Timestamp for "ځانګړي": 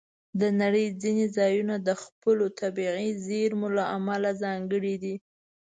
4.43-4.95